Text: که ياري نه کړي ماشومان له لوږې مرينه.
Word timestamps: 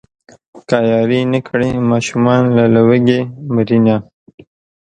که 0.67 0.77
ياري 0.91 1.21
نه 1.33 1.39
کړي 1.47 1.69
ماشومان 1.91 2.41
له 2.57 2.65
لوږې 2.73 3.19
مرينه. 3.55 3.95